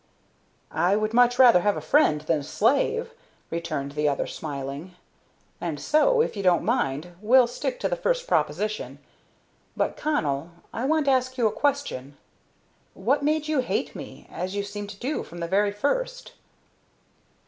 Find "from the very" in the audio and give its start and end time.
15.21-15.71